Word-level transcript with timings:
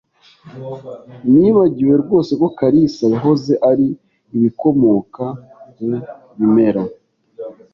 Nibagiwe 1.37 1.93
rwose 2.03 2.31
ko 2.41 2.47
kalisa 2.57 3.05
yahoze 3.13 3.53
ari 3.71 3.87
ibikomoka 4.35 5.25
ku 5.75 5.89
bimera. 6.37 6.83